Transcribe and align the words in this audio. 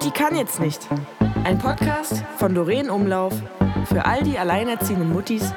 Mutti 0.00 0.18
kann 0.18 0.34
jetzt 0.34 0.60
nicht. 0.60 0.88
Ein 1.44 1.58
Podcast 1.58 2.24
von 2.38 2.54
Doreen 2.54 2.88
Umlauf 2.88 3.34
für 3.84 4.06
all 4.06 4.22
die 4.22 4.38
alleinerziehenden 4.38 5.12
Muttis, 5.12 5.52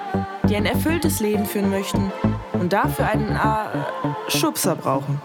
die 0.49 0.57
ein 0.57 0.65
erfülltes 0.65 1.21
Leben 1.21 1.45
führen 1.45 1.69
möchten 1.69 2.11
und 2.51 2.73
dafür 2.73 3.07
einen 3.07 3.37
äh, 3.37 4.29
Schubser 4.29 4.75
brauchen. 4.75 5.17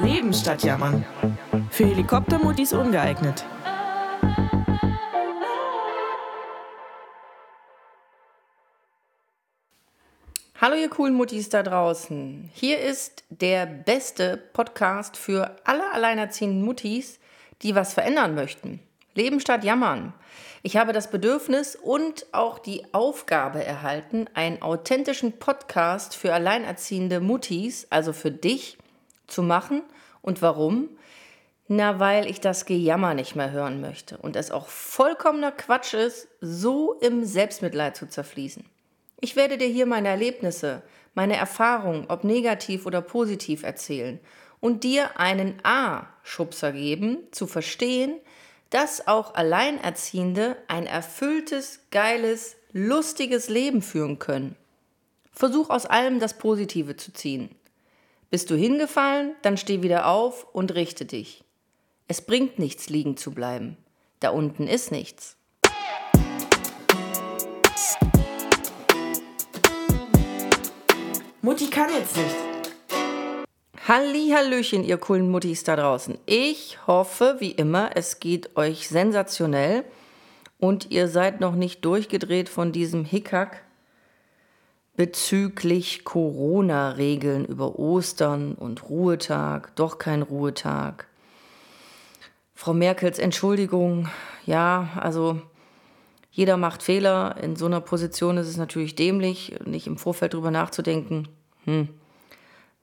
Leben 0.00 0.32
statt 0.32 0.62
Jammern. 0.62 1.04
Für 1.70 1.86
Helikoptermuttis 1.86 2.72
ungeeignet. 2.72 3.44
Hallo 10.60 10.76
ihr 10.76 10.88
coolen 10.88 11.14
Muttis 11.14 11.48
da 11.48 11.64
draußen. 11.64 12.48
Hier 12.54 12.78
ist 12.78 13.24
der 13.28 13.66
beste 13.66 14.36
Podcast 14.52 15.16
für 15.16 15.56
alle 15.64 15.90
alleinerziehenden 15.90 16.62
Muttis, 16.62 17.18
die 17.62 17.74
was 17.74 17.94
verändern 17.94 18.34
möchten. 18.34 18.80
Leben 19.14 19.40
statt 19.40 19.64
Jammern. 19.64 20.14
Ich 20.62 20.76
habe 20.76 20.92
das 20.92 21.10
Bedürfnis 21.10 21.76
und 21.76 22.26
auch 22.32 22.58
die 22.58 22.82
Aufgabe 22.92 23.64
erhalten, 23.64 24.26
einen 24.34 24.62
authentischen 24.62 25.38
Podcast 25.38 26.16
für 26.16 26.32
alleinerziehende 26.32 27.20
Muttis, 27.20 27.86
also 27.90 28.12
für 28.12 28.30
dich, 28.30 28.78
zu 29.26 29.42
machen. 29.42 29.82
Und 30.22 30.40
warum? 30.40 30.88
Na, 31.68 31.98
weil 31.98 32.28
ich 32.28 32.40
das 32.40 32.64
Gejammer 32.64 33.14
nicht 33.14 33.34
mehr 33.34 33.50
hören 33.50 33.80
möchte 33.80 34.18
und 34.18 34.36
es 34.36 34.50
auch 34.50 34.68
vollkommener 34.68 35.52
Quatsch 35.52 35.94
ist, 35.94 36.28
so 36.40 36.94
im 37.00 37.24
Selbstmitleid 37.24 37.96
zu 37.96 38.08
zerfließen. 38.08 38.64
Ich 39.20 39.36
werde 39.36 39.58
dir 39.58 39.68
hier 39.68 39.86
meine 39.86 40.08
Erlebnisse, 40.08 40.82
meine 41.14 41.36
Erfahrungen, 41.36 42.06
ob 42.08 42.24
negativ 42.24 42.86
oder 42.86 43.00
positiv 43.00 43.62
erzählen 43.62 44.20
und 44.62 44.84
dir 44.84 45.18
einen 45.18 45.58
A-Schubser 45.64 46.70
geben, 46.72 47.18
zu 47.32 47.48
verstehen, 47.48 48.14
dass 48.70 49.08
auch 49.08 49.34
Alleinerziehende 49.34 50.56
ein 50.68 50.86
erfülltes, 50.86 51.80
geiles, 51.90 52.54
lustiges 52.72 53.48
Leben 53.48 53.82
führen 53.82 54.20
können. 54.20 54.54
Versuch 55.32 55.68
aus 55.68 55.84
allem 55.84 56.20
das 56.20 56.38
Positive 56.38 56.96
zu 56.96 57.12
ziehen. 57.12 57.50
Bist 58.30 58.50
du 58.50 58.54
hingefallen, 58.54 59.34
dann 59.42 59.56
steh 59.56 59.82
wieder 59.82 60.06
auf 60.06 60.46
und 60.54 60.74
richte 60.74 61.06
dich. 61.06 61.42
Es 62.06 62.22
bringt 62.22 62.60
nichts, 62.60 62.88
liegen 62.88 63.16
zu 63.16 63.32
bleiben. 63.32 63.76
Da 64.20 64.30
unten 64.30 64.68
ist 64.68 64.92
nichts. 64.92 65.36
Mutti 71.42 71.68
kann 71.68 71.92
jetzt 71.92 72.16
nicht. 72.16 72.51
Hallihallöchen, 73.88 74.84
ihr 74.84 74.96
coolen 74.96 75.28
Muttis 75.28 75.64
da 75.64 75.74
draußen. 75.74 76.16
Ich 76.24 76.78
hoffe, 76.86 77.36
wie 77.40 77.50
immer, 77.50 77.90
es 77.96 78.20
geht 78.20 78.56
euch 78.56 78.88
sensationell 78.88 79.84
und 80.60 80.92
ihr 80.92 81.08
seid 81.08 81.40
noch 81.40 81.56
nicht 81.56 81.84
durchgedreht 81.84 82.48
von 82.48 82.70
diesem 82.70 83.04
Hickhack 83.04 83.64
bezüglich 84.94 86.04
Corona-Regeln 86.04 87.44
über 87.44 87.76
Ostern 87.76 88.54
und 88.54 88.88
Ruhetag, 88.88 89.74
doch 89.74 89.98
kein 89.98 90.22
Ruhetag. 90.22 91.08
Frau 92.54 92.74
Merkels 92.74 93.18
Entschuldigung, 93.18 94.08
ja, 94.46 94.90
also 94.94 95.42
jeder 96.30 96.56
macht 96.56 96.84
Fehler. 96.84 97.36
In 97.42 97.56
so 97.56 97.66
einer 97.66 97.80
Position 97.80 98.36
ist 98.36 98.46
es 98.46 98.56
natürlich 98.56 98.94
dämlich, 98.94 99.56
nicht 99.64 99.88
im 99.88 99.98
Vorfeld 99.98 100.34
drüber 100.34 100.52
nachzudenken. 100.52 101.26
Hm. 101.64 101.88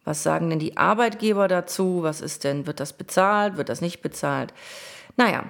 Was 0.10 0.24
sagen 0.24 0.50
denn 0.50 0.58
die 0.58 0.76
Arbeitgeber 0.76 1.48
dazu? 1.48 2.02
Was 2.02 2.20
ist 2.20 2.44
denn, 2.44 2.66
wird 2.66 2.80
das 2.80 2.94
bezahlt? 2.94 3.58
Wird 3.58 3.70
das 3.70 3.80
nicht 3.80 4.02
bezahlt? 4.02 4.56
Naja, 5.18 5.44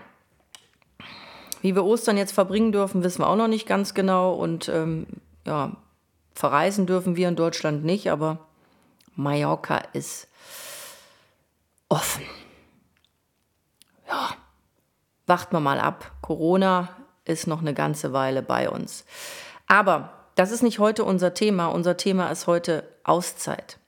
wie 1.61 1.77
wir 1.77 1.85
Ostern 1.85 2.17
jetzt 2.17 2.33
verbringen 2.33 2.73
dürfen, 2.73 3.01
wissen 3.01 3.21
wir 3.21 3.29
auch 3.29 3.37
noch 3.37 3.47
nicht 3.47 3.65
ganz 3.65 3.93
genau. 3.93 4.33
Und 4.33 4.67
ähm, 4.67 5.07
ja, 5.47 5.77
verreisen 6.33 6.87
dürfen 6.87 7.15
wir 7.15 7.29
in 7.29 7.37
Deutschland 7.37 7.85
nicht, 7.85 8.11
aber 8.11 8.49
Mallorca 9.15 9.77
ist 9.93 10.27
offen. 11.87 12.25
Ja, 14.09 14.31
wacht 15.25 15.53
man 15.53 15.63
mal 15.63 15.79
ab. 15.79 16.11
Corona 16.21 16.89
ist 17.23 17.47
noch 17.47 17.61
eine 17.61 17.73
ganze 17.73 18.11
Weile 18.11 18.41
bei 18.41 18.69
uns. 18.69 19.05
Aber 19.67 20.09
das 20.35 20.51
ist 20.51 20.63
nicht 20.63 20.79
heute 20.79 21.05
unser 21.05 21.33
Thema. 21.33 21.67
Unser 21.67 21.95
Thema 21.95 22.29
ist 22.29 22.45
heute 22.45 22.83
Auszeit. 23.05 23.78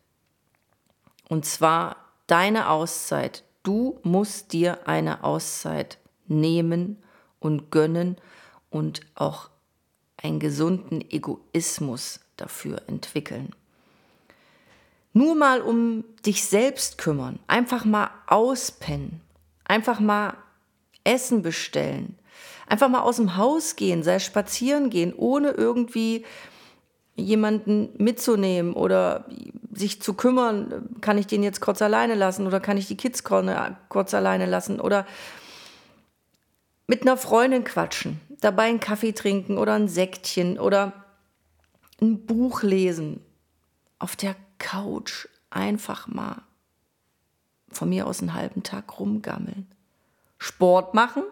Und 1.31 1.45
zwar 1.45 1.95
deine 2.27 2.69
Auszeit. 2.69 3.45
Du 3.63 4.01
musst 4.03 4.51
dir 4.51 4.85
eine 4.85 5.23
Auszeit 5.23 5.97
nehmen 6.27 7.01
und 7.39 7.71
gönnen 7.71 8.17
und 8.69 8.99
auch 9.15 9.49
einen 10.21 10.41
gesunden 10.41 10.99
Egoismus 11.09 12.19
dafür 12.35 12.81
entwickeln. 12.87 13.55
Nur 15.13 15.35
mal 15.35 15.61
um 15.61 16.03
dich 16.25 16.43
selbst 16.43 16.97
kümmern, 16.97 17.39
einfach 17.47 17.85
mal 17.85 18.09
auspennen, 18.27 19.21
einfach 19.63 20.01
mal 20.01 20.35
Essen 21.05 21.43
bestellen, 21.43 22.19
Einfach 22.71 22.87
mal 22.87 23.01
aus 23.01 23.17
dem 23.17 23.35
Haus 23.35 23.75
gehen, 23.75 24.01
sei 24.01 24.19
spazieren 24.19 24.89
gehen, 24.89 25.13
ohne 25.13 25.49
irgendwie 25.49 26.23
jemanden 27.15 27.89
mitzunehmen 27.97 28.73
oder 28.73 29.25
sich 29.73 30.01
zu 30.01 30.13
kümmern, 30.13 30.89
kann 31.01 31.17
ich 31.17 31.27
den 31.27 31.43
jetzt 31.43 31.61
kurz 31.61 31.81
alleine 31.81 32.15
lassen 32.15 32.47
oder 32.47 32.59
kann 32.59 32.77
ich 32.77 32.87
die 32.87 32.97
Kids 32.97 33.23
kurz 33.23 34.13
alleine 34.13 34.45
lassen 34.45 34.79
oder 34.79 35.05
mit 36.87 37.03
einer 37.03 37.17
Freundin 37.17 37.63
quatschen, 37.63 38.19
dabei 38.41 38.63
einen 38.63 38.79
Kaffee 38.79 39.13
trinken 39.13 39.57
oder 39.57 39.73
ein 39.73 39.87
Sektchen 39.87 40.59
oder 40.59 40.93
ein 42.01 42.25
Buch 42.25 42.63
lesen, 42.63 43.21
auf 43.99 44.15
der 44.15 44.35
Couch 44.57 45.27
einfach 45.49 46.07
mal 46.07 46.41
von 47.69 47.89
mir 47.89 48.07
aus 48.07 48.19
einen 48.19 48.33
halben 48.33 48.63
Tag 48.63 48.99
rumgammeln. 48.99 49.67
Sport 50.37 50.93
machen, 50.93 51.23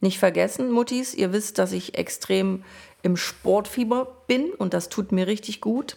nicht 0.00 0.18
vergessen, 0.18 0.70
Muttis, 0.70 1.14
ihr 1.14 1.32
wisst, 1.32 1.58
dass 1.58 1.72
ich 1.72 1.98
extrem 1.98 2.64
im 3.02 3.16
Sportfieber 3.16 4.24
bin 4.26 4.52
und 4.52 4.74
das 4.74 4.88
tut 4.88 5.12
mir 5.12 5.26
richtig 5.26 5.60
gut. 5.60 5.96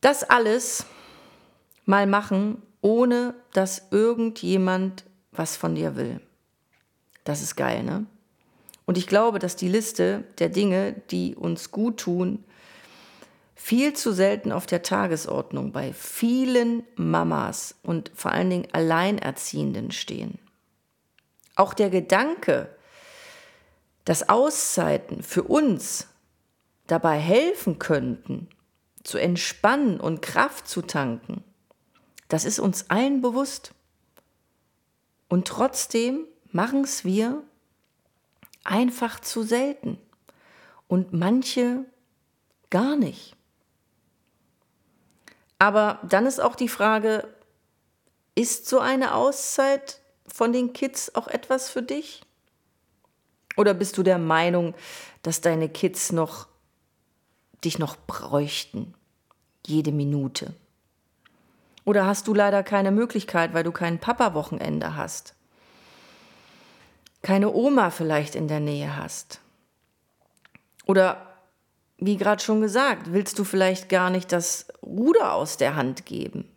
Das 0.00 0.22
alles 0.22 0.86
mal 1.86 2.06
machen, 2.06 2.62
ohne 2.80 3.34
dass 3.52 3.88
irgendjemand 3.90 5.04
was 5.32 5.56
von 5.56 5.74
dir 5.74 5.96
will. 5.96 6.20
Das 7.24 7.42
ist 7.42 7.56
geil, 7.56 7.82
ne? 7.82 8.06
Und 8.86 8.98
ich 8.98 9.06
glaube, 9.06 9.38
dass 9.38 9.56
die 9.56 9.68
Liste 9.68 10.24
der 10.38 10.50
Dinge, 10.50 10.94
die 11.10 11.34
uns 11.34 11.70
gut 11.70 11.98
tun, 12.00 12.44
viel 13.54 13.94
zu 13.94 14.12
selten 14.12 14.52
auf 14.52 14.66
der 14.66 14.82
Tagesordnung 14.82 15.72
bei 15.72 15.94
vielen 15.94 16.84
Mamas 16.96 17.76
und 17.82 18.10
vor 18.14 18.32
allen 18.32 18.50
Dingen 18.50 18.68
Alleinerziehenden 18.72 19.90
stehen. 19.90 20.38
Auch 21.56 21.72
der 21.72 21.88
Gedanke, 21.88 22.68
dass 24.04 24.28
Auszeiten 24.28 25.22
für 25.22 25.44
uns 25.44 26.08
dabei 26.86 27.18
helfen 27.18 27.78
könnten, 27.78 28.48
zu 29.02 29.18
entspannen 29.18 30.00
und 30.00 30.22
Kraft 30.22 30.68
zu 30.68 30.82
tanken, 30.82 31.44
das 32.28 32.44
ist 32.44 32.58
uns 32.58 32.90
allen 32.90 33.20
bewusst. 33.20 33.72
Und 35.28 35.46
trotzdem 35.46 36.26
machen 36.52 36.84
es 36.84 37.04
wir 37.04 37.42
einfach 38.64 39.20
zu 39.20 39.42
selten 39.42 39.98
und 40.88 41.12
manche 41.12 41.84
gar 42.70 42.96
nicht. 42.96 43.36
Aber 45.58 46.00
dann 46.02 46.26
ist 46.26 46.40
auch 46.40 46.56
die 46.56 46.68
Frage, 46.68 47.28
ist 48.34 48.68
so 48.68 48.80
eine 48.80 49.14
Auszeit 49.14 50.00
von 50.26 50.52
den 50.52 50.72
Kids 50.72 51.14
auch 51.14 51.28
etwas 51.28 51.70
für 51.70 51.82
dich? 51.82 52.22
Oder 53.56 53.74
bist 53.74 53.96
du 53.98 54.02
der 54.02 54.18
Meinung, 54.18 54.74
dass 55.22 55.40
deine 55.40 55.68
Kids 55.68 56.12
noch 56.12 56.48
dich 57.64 57.78
noch 57.78 57.96
bräuchten, 57.96 58.94
jede 59.66 59.92
Minute? 59.92 60.54
Oder 61.84 62.06
hast 62.06 62.26
du 62.26 62.34
leider 62.34 62.62
keine 62.62 62.90
Möglichkeit, 62.90 63.54
weil 63.54 63.64
du 63.64 63.72
kein 63.72 63.98
Papa-Wochenende 63.98 64.96
hast? 64.96 65.34
Keine 67.22 67.52
Oma 67.52 67.90
vielleicht 67.90 68.34
in 68.34 68.48
der 68.48 68.60
Nähe 68.60 68.96
hast? 68.96 69.40
Oder 70.86 71.34
wie 71.98 72.16
gerade 72.16 72.42
schon 72.42 72.60
gesagt, 72.60 73.12
willst 73.12 73.38
du 73.38 73.44
vielleicht 73.44 73.88
gar 73.88 74.10
nicht 74.10 74.32
das 74.32 74.66
Ruder 74.82 75.32
aus 75.32 75.56
der 75.56 75.76
Hand 75.76 76.06
geben? 76.06 76.48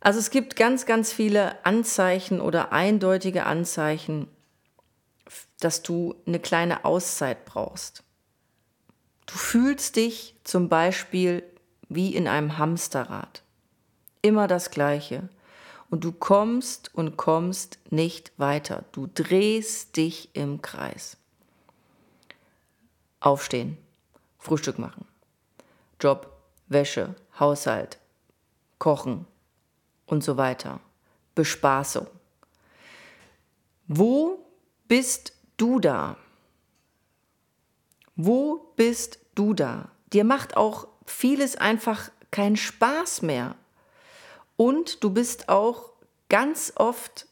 Also 0.00 0.18
es 0.18 0.30
gibt 0.30 0.56
ganz, 0.56 0.86
ganz 0.86 1.12
viele 1.12 1.64
Anzeichen 1.64 2.40
oder 2.40 2.72
eindeutige 2.72 3.44
Anzeichen, 3.44 4.28
dass 5.60 5.82
du 5.82 6.14
eine 6.26 6.40
kleine 6.40 6.84
Auszeit 6.86 7.44
brauchst. 7.44 8.02
Du 9.26 9.34
fühlst 9.34 9.96
dich 9.96 10.34
zum 10.42 10.68
Beispiel 10.68 11.42
wie 11.88 12.14
in 12.14 12.26
einem 12.26 12.56
Hamsterrad. 12.56 13.42
Immer 14.22 14.48
das 14.48 14.70
Gleiche. 14.70 15.28
und 15.90 16.04
du 16.04 16.12
kommst 16.12 16.94
und 16.94 17.16
kommst 17.16 17.80
nicht 17.90 18.30
weiter. 18.36 18.84
Du 18.92 19.08
drehst 19.12 19.96
dich 19.96 20.30
im 20.34 20.62
Kreis. 20.62 21.16
Aufstehen, 23.18 23.76
Frühstück 24.38 24.78
machen, 24.78 25.04
Job, 26.00 26.32
Wäsche, 26.68 27.16
Haushalt, 27.40 27.98
Kochen 28.78 29.26
und 30.10 30.24
so 30.24 30.36
weiter. 30.36 30.80
Bespaßung. 31.34 32.06
Wo 33.86 34.44
bist 34.88 35.32
du 35.56 35.80
da? 35.80 36.16
Wo 38.16 38.72
bist 38.76 39.18
du 39.34 39.54
da? 39.54 39.90
Dir 40.12 40.24
macht 40.24 40.56
auch 40.56 40.88
vieles 41.06 41.56
einfach 41.56 42.10
keinen 42.30 42.56
Spaß 42.56 43.22
mehr. 43.22 43.54
Und 44.56 45.02
du 45.02 45.10
bist 45.10 45.48
auch 45.48 45.90
ganz 46.28 46.72
oft 46.76 47.26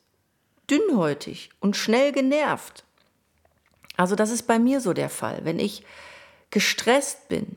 dünnhäutig 0.70 1.50
und 1.60 1.76
schnell 1.76 2.12
genervt. 2.12 2.84
Also 3.96 4.14
das 4.14 4.30
ist 4.30 4.44
bei 4.44 4.58
mir 4.58 4.80
so 4.80 4.92
der 4.92 5.10
Fall. 5.10 5.44
Wenn 5.44 5.58
ich 5.58 5.84
gestresst 6.50 7.28
bin, 7.28 7.56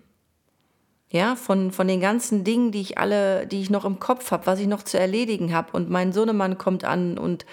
ja, 1.12 1.36
von, 1.36 1.72
von 1.74 1.88
den 1.88 2.00
ganzen 2.00 2.46
Dingen, 2.46 2.72
die 2.72 2.82
ich 2.82 2.98
alle, 2.98 3.46
die 3.46 3.62
ich 3.62 3.70
noch 3.70 3.84
im 3.84 4.00
Kopf 4.00 4.32
habe, 4.32 4.46
was 4.46 4.60
ich 4.60 4.68
noch 4.68 4.84
zu 4.84 4.98
erledigen 4.98 5.54
habe 5.54 5.74
und 5.74 5.90
mein 5.90 6.14
Sohnemann 6.14 6.58
kommt 6.58 6.86
an 6.86 7.18
und 7.18 7.46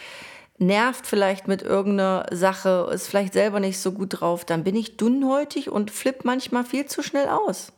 nervt 0.58 1.06
vielleicht 1.06 1.48
mit 1.48 1.62
irgendeiner 1.62 2.26
Sache, 2.30 2.88
ist 2.92 3.08
vielleicht 3.08 3.32
selber 3.32 3.58
nicht 3.58 3.78
so 3.78 3.92
gut 3.92 4.20
drauf, 4.20 4.44
dann 4.44 4.62
bin 4.62 4.76
ich 4.76 4.96
dünnhäutig 4.96 5.70
und 5.70 5.90
flipp 5.90 6.24
manchmal 6.24 6.64
viel 6.64 6.86
zu 6.86 7.02
schnell 7.02 7.28
aus. 7.28 7.72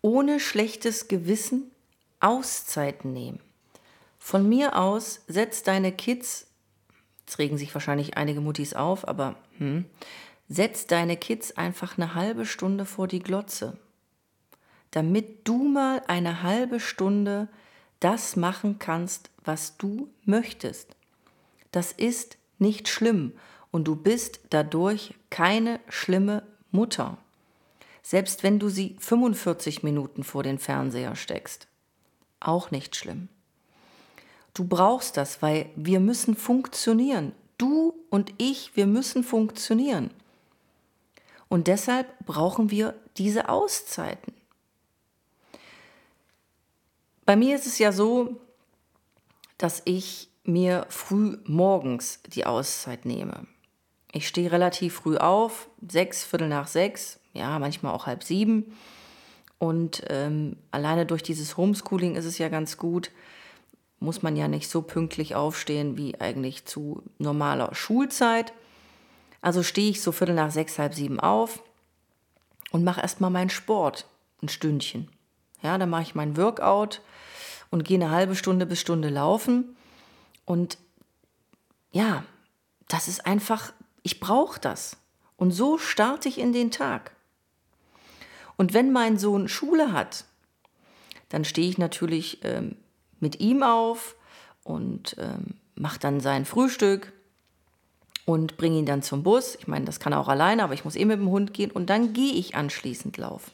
Ohne 0.00 0.40
schlechtes 0.40 1.08
Gewissen 1.08 1.70
Auszeiten 2.20 3.12
nehmen. 3.12 3.40
Von 4.18 4.48
mir 4.48 4.76
aus 4.78 5.20
setz 5.26 5.62
deine 5.62 5.92
Kids, 5.92 6.46
jetzt 7.26 7.38
regen 7.38 7.58
sich 7.58 7.74
wahrscheinlich 7.74 8.16
einige 8.16 8.40
Muttis 8.40 8.72
auf, 8.74 9.06
aber 9.06 9.36
hm, 9.58 9.84
setz 10.52 10.86
deine 10.86 11.16
Kids 11.16 11.56
einfach 11.56 11.96
eine 11.96 12.14
halbe 12.14 12.44
Stunde 12.44 12.84
vor 12.84 13.08
die 13.08 13.20
Glotze, 13.20 13.78
damit 14.90 15.48
du 15.48 15.64
mal 15.64 16.02
eine 16.08 16.42
halbe 16.42 16.78
Stunde 16.78 17.48
das 18.00 18.36
machen 18.36 18.78
kannst, 18.78 19.30
was 19.44 19.76
du 19.78 20.08
möchtest. 20.24 20.94
Das 21.70 21.92
ist 21.92 22.36
nicht 22.58 22.88
schlimm 22.88 23.32
und 23.70 23.84
du 23.84 23.96
bist 23.96 24.40
dadurch 24.50 25.14
keine 25.30 25.80
schlimme 25.88 26.42
Mutter. 26.70 27.16
Selbst 28.02 28.42
wenn 28.42 28.58
du 28.58 28.68
sie 28.68 28.96
45 28.98 29.82
Minuten 29.82 30.24
vor 30.24 30.42
den 30.42 30.58
Fernseher 30.58 31.16
steckst. 31.16 31.68
Auch 32.40 32.70
nicht 32.70 32.96
schlimm. 32.96 33.28
Du 34.52 34.66
brauchst 34.66 35.16
das, 35.16 35.40
weil 35.40 35.70
wir 35.76 36.00
müssen 36.00 36.36
funktionieren. 36.36 37.32
Du 37.56 37.94
und 38.10 38.34
ich, 38.36 38.76
wir 38.76 38.86
müssen 38.86 39.24
funktionieren. 39.24 40.10
Und 41.52 41.68
deshalb 41.68 42.18
brauchen 42.24 42.70
wir 42.70 42.94
diese 43.18 43.50
Auszeiten. 43.50 44.32
Bei 47.26 47.36
mir 47.36 47.56
ist 47.56 47.66
es 47.66 47.78
ja 47.78 47.92
so, 47.92 48.40
dass 49.58 49.82
ich 49.84 50.30
mir 50.44 50.86
früh 50.88 51.36
morgens 51.44 52.20
die 52.24 52.46
Auszeit 52.46 53.04
nehme. 53.04 53.46
Ich 54.12 54.28
stehe 54.28 54.50
relativ 54.50 54.94
früh 54.94 55.18
auf, 55.18 55.68
sechs, 55.86 56.24
Viertel 56.24 56.48
nach 56.48 56.68
sechs, 56.68 57.20
ja, 57.34 57.58
manchmal 57.58 57.92
auch 57.92 58.06
halb 58.06 58.24
sieben. 58.24 58.74
Und 59.58 60.04
ähm, 60.08 60.56
alleine 60.70 61.04
durch 61.04 61.22
dieses 61.22 61.58
Homeschooling 61.58 62.16
ist 62.16 62.24
es 62.24 62.38
ja 62.38 62.48
ganz 62.48 62.78
gut, 62.78 63.10
muss 64.00 64.22
man 64.22 64.36
ja 64.36 64.48
nicht 64.48 64.70
so 64.70 64.80
pünktlich 64.80 65.34
aufstehen 65.34 65.98
wie 65.98 66.18
eigentlich 66.18 66.64
zu 66.64 67.02
normaler 67.18 67.74
Schulzeit. 67.74 68.54
Also 69.42 69.62
stehe 69.62 69.90
ich 69.90 70.00
so 70.00 70.12
Viertel 70.12 70.34
nach 70.34 70.52
sechs, 70.52 70.78
halb 70.78 70.94
sieben 70.94 71.20
auf 71.20 71.62
und 72.70 72.84
mache 72.84 73.02
erstmal 73.02 73.30
meinen 73.30 73.50
Sport, 73.50 74.06
ein 74.40 74.48
Stündchen. 74.48 75.08
Ja, 75.60 75.76
dann 75.76 75.90
mache 75.90 76.02
ich 76.02 76.14
mein 76.14 76.36
Workout 76.36 77.02
und 77.70 77.84
gehe 77.84 77.98
eine 77.98 78.10
halbe 78.10 78.36
Stunde 78.36 78.64
bis 78.64 78.80
Stunde 78.80 79.08
laufen. 79.08 79.76
Und 80.44 80.78
ja, 81.90 82.24
das 82.88 83.08
ist 83.08 83.26
einfach, 83.26 83.72
ich 84.02 84.20
brauche 84.20 84.60
das. 84.60 84.96
Und 85.36 85.50
so 85.50 85.76
starte 85.76 86.28
ich 86.28 86.38
in 86.38 86.52
den 86.52 86.70
Tag. 86.70 87.12
Und 88.56 88.74
wenn 88.74 88.92
mein 88.92 89.18
Sohn 89.18 89.48
Schule 89.48 89.92
hat, 89.92 90.24
dann 91.30 91.44
stehe 91.44 91.68
ich 91.68 91.78
natürlich 91.78 92.44
ähm, 92.44 92.76
mit 93.18 93.40
ihm 93.40 93.62
auf 93.62 94.14
und 94.62 95.16
ähm, 95.18 95.54
mache 95.74 95.98
dann 95.98 96.20
sein 96.20 96.44
Frühstück 96.44 97.12
und 98.24 98.56
bringe 98.56 98.78
ihn 98.78 98.86
dann 98.86 99.02
zum 99.02 99.22
Bus. 99.22 99.56
Ich 99.56 99.66
meine, 99.66 99.84
das 99.84 100.00
kann 100.00 100.12
er 100.12 100.20
auch 100.20 100.28
alleine, 100.28 100.62
aber 100.62 100.74
ich 100.74 100.84
muss 100.84 100.96
eh 100.96 101.04
mit 101.04 101.18
dem 101.18 101.30
Hund 101.30 101.54
gehen 101.54 101.70
und 101.70 101.90
dann 101.90 102.12
gehe 102.12 102.34
ich 102.34 102.54
anschließend 102.54 103.16
laufen. 103.16 103.50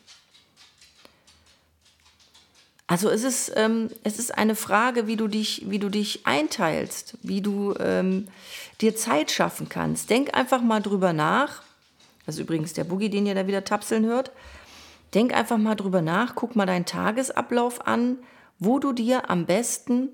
Also 2.87 3.11
es 3.11 3.23
ist, 3.23 3.53
ähm, 3.55 3.91
es 4.03 4.19
ist 4.19 4.37
eine 4.37 4.55
Frage, 4.55 5.07
wie 5.07 5.17
du 5.17 5.29
dich, 5.29 5.65
wie 5.69 5.79
du 5.79 5.91
dich 5.91 6.27
einteilst, 6.27 7.19
wie 7.23 7.43
du 7.43 7.75
ähm, 7.79 8.29
dir 8.81 8.97
Zeit 8.97 9.31
schaffen 9.31 9.69
kannst. 9.69 10.09
Denk 10.09 10.35
einfach 10.35 10.63
mal 10.63 10.81
drüber 10.81 11.13
nach. 11.13 11.63
Das 12.25 12.37
ist 12.37 12.41
übrigens 12.41 12.73
der 12.73 12.85
Boogie, 12.85 13.11
den 13.11 13.27
ihr 13.27 13.35
da 13.35 13.47
wieder 13.47 13.65
tapseln 13.65 14.07
hört. 14.07 14.33
Denk 15.13 15.35
einfach 15.35 15.59
mal 15.59 15.75
drüber 15.75 16.01
nach, 16.01 16.35
guck 16.35 16.57
mal 16.57 16.65
deinen 16.65 16.87
Tagesablauf 16.87 17.87
an, 17.87 18.19
wo 18.59 18.79
du 18.79 18.93
dir 18.93 19.29
am 19.29 19.45
besten 19.45 20.09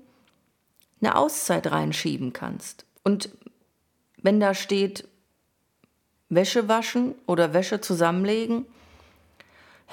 eine 1.01 1.15
Auszeit 1.15 1.71
reinschieben 1.71 2.33
kannst. 2.33 2.85
Und 3.03 3.29
wenn 4.25 4.39
da 4.39 4.55
steht 4.55 5.07
Wäsche 6.29 6.67
waschen 6.67 7.13
oder 7.27 7.53
Wäsche 7.53 7.79
zusammenlegen, 7.79 8.65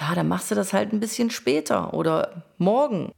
ja, 0.00 0.14
dann 0.14 0.26
machst 0.26 0.50
du 0.50 0.54
das 0.54 0.72
halt 0.72 0.92
ein 0.92 1.00
bisschen 1.00 1.30
später 1.30 1.92
oder 1.92 2.42
morgen. 2.56 3.12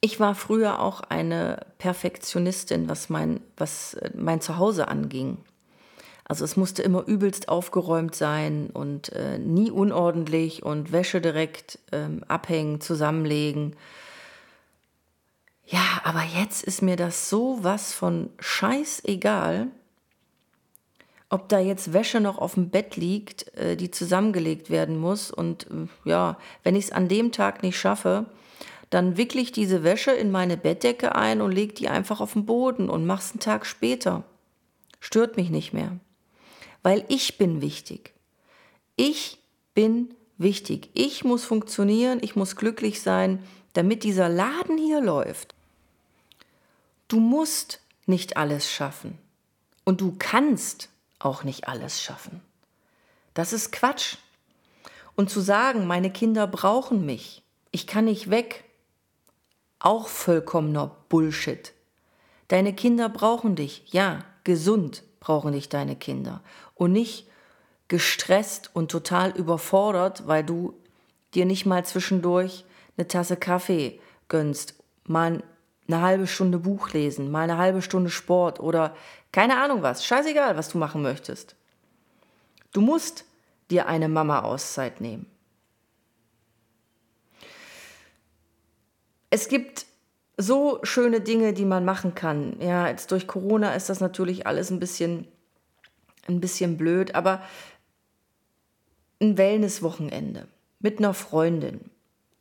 Ich 0.00 0.20
war 0.20 0.36
früher 0.36 0.80
auch 0.80 1.00
eine 1.00 1.66
Perfektionistin, 1.78 2.88
was 2.88 3.08
mein, 3.08 3.40
was 3.56 3.94
äh, 3.94 4.10
mein 4.14 4.40
Zuhause 4.40 4.86
anging. 4.86 5.38
Also 6.26 6.44
es 6.44 6.56
musste 6.56 6.82
immer 6.82 7.04
übelst 7.06 7.48
aufgeräumt 7.48 8.14
sein 8.14 8.70
und 8.72 9.12
äh, 9.12 9.38
nie 9.38 9.70
unordentlich 9.70 10.62
und 10.62 10.92
Wäsche 10.92 11.20
direkt 11.20 11.80
ähm, 11.90 12.22
abhängen, 12.28 12.80
zusammenlegen. 12.80 13.74
Ja, 15.66 16.00
aber 16.04 16.22
jetzt 16.22 16.62
ist 16.62 16.82
mir 16.82 16.96
das 16.96 17.30
so 17.30 17.58
was 17.62 17.92
von 17.92 18.30
scheißegal, 18.38 19.68
ob 21.30 21.48
da 21.48 21.58
jetzt 21.58 21.92
Wäsche 21.92 22.20
noch 22.20 22.38
auf 22.38 22.54
dem 22.54 22.70
Bett 22.70 22.96
liegt, 22.96 23.52
äh, 23.56 23.76
die 23.76 23.90
zusammengelegt 23.90 24.70
werden 24.70 24.98
muss. 24.98 25.30
Und 25.30 25.66
äh, 25.70 26.08
ja, 26.08 26.38
wenn 26.62 26.76
ich 26.76 26.86
es 26.86 26.92
an 26.92 27.08
dem 27.08 27.32
Tag 27.32 27.62
nicht 27.62 27.78
schaffe, 27.78 28.26
dann 28.90 29.16
wickle 29.16 29.40
ich 29.40 29.50
diese 29.50 29.82
Wäsche 29.82 30.12
in 30.12 30.30
meine 30.30 30.56
Bettdecke 30.56 31.14
ein 31.16 31.40
und 31.40 31.50
lege 31.50 31.74
die 31.74 31.88
einfach 31.88 32.20
auf 32.20 32.34
den 32.34 32.46
Boden 32.46 32.88
und 32.88 33.06
mache 33.06 33.22
es 33.22 33.32
einen 33.32 33.40
Tag 33.40 33.66
später. 33.66 34.22
Stört 35.00 35.36
mich 35.36 35.50
nicht 35.50 35.72
mehr. 35.72 35.98
Weil 36.82 37.04
ich 37.08 37.38
bin 37.38 37.60
wichtig. 37.60 38.12
Ich 38.94 39.38
bin 39.74 40.14
wichtig. 40.38 40.90
Ich 40.94 41.24
muss 41.24 41.44
funktionieren, 41.44 42.18
ich 42.22 42.36
muss 42.36 42.54
glücklich 42.54 43.00
sein, 43.00 43.42
damit 43.72 44.04
dieser 44.04 44.28
Laden 44.28 44.78
hier 44.78 45.00
läuft. 45.00 45.53
Du 47.08 47.20
musst 47.20 47.80
nicht 48.06 48.36
alles 48.36 48.70
schaffen. 48.70 49.18
Und 49.84 50.00
du 50.00 50.14
kannst 50.18 50.88
auch 51.18 51.44
nicht 51.44 51.68
alles 51.68 52.02
schaffen. 52.02 52.40
Das 53.34 53.52
ist 53.52 53.72
Quatsch. 53.72 54.16
Und 55.16 55.30
zu 55.30 55.40
sagen, 55.40 55.86
meine 55.86 56.10
Kinder 56.10 56.46
brauchen 56.46 57.04
mich, 57.06 57.42
ich 57.70 57.86
kann 57.86 58.06
nicht 58.06 58.30
weg, 58.30 58.64
auch 59.78 60.08
vollkommener 60.08 60.96
Bullshit. 61.08 61.72
Deine 62.48 62.74
Kinder 62.74 63.08
brauchen 63.08 63.56
dich, 63.56 63.84
ja, 63.92 64.24
gesund 64.44 65.02
brauchen 65.20 65.52
dich 65.52 65.68
deine 65.68 65.96
Kinder. 65.96 66.42
Und 66.74 66.92
nicht 66.92 67.28
gestresst 67.88 68.70
und 68.72 68.90
total 68.90 69.30
überfordert, 69.30 70.26
weil 70.26 70.42
du 70.42 70.74
dir 71.34 71.44
nicht 71.44 71.66
mal 71.66 71.84
zwischendurch 71.84 72.64
eine 72.96 73.08
Tasse 73.08 73.36
Kaffee 73.36 74.00
gönnst, 74.28 74.74
mal 75.04 75.42
eine 75.86 76.00
halbe 76.00 76.26
Stunde 76.26 76.58
Buch 76.58 76.90
lesen, 76.90 77.30
mal 77.30 77.42
eine 77.42 77.58
halbe 77.58 77.82
Stunde 77.82 78.10
Sport 78.10 78.60
oder 78.60 78.96
keine 79.32 79.58
Ahnung 79.58 79.82
was. 79.82 80.04
Scheißegal, 80.04 80.56
was 80.56 80.68
du 80.68 80.78
machen 80.78 81.02
möchtest. 81.02 81.56
Du 82.72 82.80
musst 82.80 83.24
dir 83.70 83.86
eine 83.86 84.08
Mama-Auszeit 84.08 85.00
nehmen. 85.00 85.26
Es 89.30 89.48
gibt 89.48 89.86
so 90.36 90.80
schöne 90.82 91.20
Dinge, 91.20 91.52
die 91.52 91.64
man 91.64 91.84
machen 91.84 92.14
kann. 92.14 92.60
Ja, 92.60 92.88
jetzt 92.88 93.10
durch 93.10 93.26
Corona 93.26 93.74
ist 93.74 93.88
das 93.88 94.00
natürlich 94.00 94.46
alles 94.46 94.70
ein 94.70 94.80
bisschen, 94.80 95.28
ein 96.26 96.40
bisschen 96.40 96.76
blöd, 96.76 97.14
aber 97.14 97.42
ein 99.20 99.38
Wellnesswochenende 99.38 100.48
mit 100.80 100.98
einer 100.98 101.14
Freundin 101.14 101.90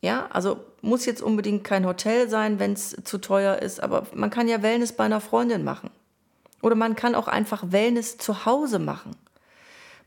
Ja, 0.03 0.27
also 0.31 0.57
muss 0.81 1.05
jetzt 1.05 1.21
unbedingt 1.21 1.63
kein 1.63 1.85
Hotel 1.85 2.27
sein, 2.27 2.59
wenn 2.59 2.73
es 2.73 2.93
zu 3.05 3.19
teuer 3.19 3.59
ist, 3.59 3.81
aber 3.81 4.05
man 4.13 4.29
kann 4.29 4.49
ja 4.49 4.61
Wellness 4.61 4.91
bei 4.91 5.05
einer 5.05 5.21
Freundin 5.21 5.63
machen. 5.63 5.89
Oder 6.61 6.75
man 6.75 6.97
kann 6.97 7.15
auch 7.15 7.29
einfach 7.29 7.71
Wellness 7.71 8.17
zu 8.17 8.45
Hause 8.45 8.79
machen. 8.79 9.15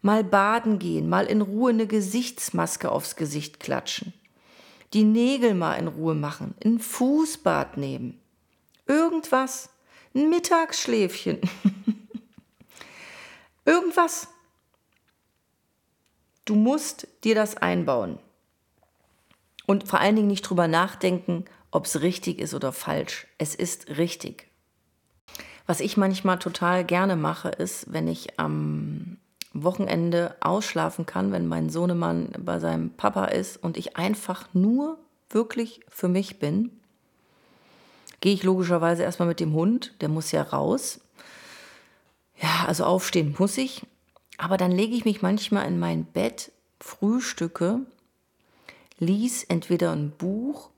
Mal 0.02 0.22
baden 0.22 0.78
gehen, 0.78 1.08
mal 1.08 1.24
in 1.24 1.40
Ruhe 1.40 1.70
eine 1.70 1.86
Gesichtsmaske 1.86 2.92
aufs 2.92 3.16
Gesicht 3.16 3.58
klatschen. 3.58 4.12
Die 4.92 5.02
Nägel 5.02 5.54
mal 5.54 5.76
in 5.76 5.88
Ruhe 5.88 6.14
machen, 6.14 6.54
ein 6.62 6.78
Fußbad 6.78 7.78
nehmen. 7.78 8.20
Irgendwas. 8.86 9.70
Ein 10.14 10.28
Mittagsschläfchen. 10.28 11.40
Irgendwas. 13.64 14.28
Du 16.44 16.54
musst 16.54 17.08
dir 17.24 17.34
das 17.34 17.56
einbauen. 17.56 18.18
Und 19.66 19.88
vor 19.88 20.00
allen 20.00 20.16
Dingen 20.16 20.28
nicht 20.28 20.42
drüber 20.42 20.68
nachdenken, 20.68 21.44
ob 21.70 21.87
es 21.87 22.00
richtig 22.00 22.38
ist 22.38 22.54
oder 22.54 22.73
falsch. 22.73 23.26
Es 23.38 23.54
ist 23.54 23.99
richtig. 23.99 24.49
Was 25.66 25.80
ich 25.80 25.96
manchmal 25.96 26.38
total 26.38 26.85
gerne 26.85 27.16
mache, 27.16 27.49
ist, 27.49 27.92
wenn 27.92 28.06
ich 28.06 28.38
am 28.38 29.18
Wochenende 29.52 30.37
ausschlafen 30.40 31.06
kann, 31.06 31.32
wenn 31.32 31.49
mein 31.49 31.70
Sohnemann 31.70 32.30
bei 32.38 32.61
seinem 32.61 32.90
Papa 32.90 33.26
ist 33.26 33.62
und 33.62 33.76
ich 33.76 33.96
einfach 33.96 34.49
nur 34.52 34.99
wirklich 35.28 35.80
für 35.88 36.08
mich 36.08 36.38
bin, 36.38 36.70
gehe 38.20 38.35
ich 38.35 38.44
logischerweise 38.44 39.02
erstmal 39.02 39.28
mit 39.28 39.40
dem 39.40 39.54
Hund, 39.54 39.94
der 40.00 40.08
muss 40.08 40.30
ja 40.30 40.42
raus. 40.42 41.00
Ja, 42.40 42.66
also 42.66 42.85
aufstehen 42.85 43.35
muss 43.38 43.58
ich. 43.58 43.87
Aber 44.38 44.56
dann 44.56 44.70
lege 44.70 44.94
ich 44.94 45.04
mich 45.04 45.23
manchmal 45.23 45.66
in 45.66 45.78
mein 45.78 46.04
Bett, 46.04 46.52
frühstücke, 46.80 47.80
lies 48.98 49.44
entweder 49.44 49.92
ein 49.92 50.10
Buch 50.10 50.70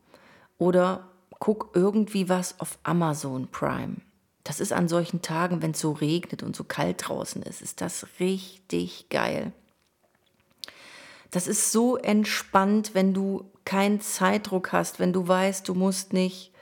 oder 0.58 1.08
guck 1.38 1.70
irgendwie 1.74 2.28
was 2.28 2.58
auf 2.60 2.78
Amazon 2.82 3.48
Prime. 3.48 3.96
Das 4.44 4.60
ist 4.60 4.72
an 4.72 4.88
solchen 4.88 5.22
Tagen, 5.22 5.62
wenn 5.62 5.72
es 5.72 5.80
so 5.80 5.92
regnet 5.92 6.42
und 6.42 6.56
so 6.56 6.64
kalt 6.64 7.08
draußen 7.08 7.42
ist, 7.42 7.60
ist 7.60 7.80
das 7.80 8.06
richtig 8.18 9.08
geil. 9.10 9.52
Das 11.30 11.46
ist 11.46 11.70
so 11.72 11.96
entspannt, 11.96 12.94
wenn 12.94 13.12
du 13.12 13.50
keinen 13.64 14.00
Zeitdruck 14.00 14.72
hast, 14.72 14.98
wenn 14.98 15.12
du 15.12 15.28
weißt, 15.28 15.68
du 15.68 15.74
musst 15.74 16.14
nicht 16.14 16.52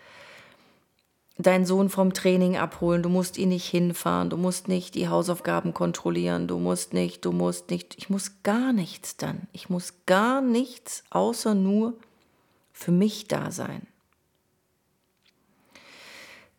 deinen 1.39 1.67
Sohn 1.67 1.91
vom 1.91 2.15
Training 2.15 2.57
abholen, 2.57 3.03
du 3.03 3.09
musst 3.09 3.37
ihn 3.37 3.51
nicht 3.51 3.67
hinfahren, 3.67 4.31
du 4.31 4.37
musst 4.37 4.69
nicht 4.69 4.95
die 4.95 5.09
Hausaufgaben 5.09 5.75
kontrollieren, 5.75 6.49
du 6.49 6.59
musst 6.59 6.95
nicht, 6.95 7.25
du 7.25 7.33
musst 7.33 7.71
nicht, 7.71 7.95
ich 7.99 8.09
muss 8.09 8.43
gar 8.43 8.73
nichts 8.73 9.17
dann. 9.17 9.47
Ich 9.53 9.69
muss 9.69 9.95
gar 10.07 10.41
nichts 10.41 11.05
außer 11.11 11.55
nur 11.55 11.95
für 12.73 12.93
mich 12.93 13.29
da 13.29 13.51
sein. 13.51 13.87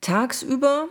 Tagsüber, 0.01 0.87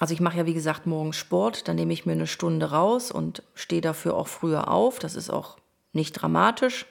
also 0.00 0.12
ich 0.12 0.20
mache 0.20 0.38
ja 0.38 0.46
wie 0.46 0.54
gesagt 0.54 0.86
morgens 0.86 1.16
Sport, 1.16 1.68
dann 1.68 1.76
nehme 1.76 1.92
ich 1.92 2.04
mir 2.04 2.12
eine 2.12 2.26
Stunde 2.26 2.72
raus 2.72 3.12
und 3.12 3.44
stehe 3.54 3.80
dafür 3.80 4.16
auch 4.16 4.28
früher 4.28 4.68
auf. 4.68 4.98
Das 4.98 5.14
ist 5.14 5.30
auch 5.30 5.56
nicht 5.92 6.12
dramatisch. 6.12 6.86